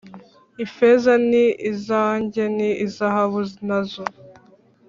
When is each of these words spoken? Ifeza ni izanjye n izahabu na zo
Ifeza 0.65 1.11
ni 1.29 1.45
izanjye 1.71 2.43
n 2.57 2.59
izahabu 2.85 3.39
na 3.67 3.79
zo 3.89 4.03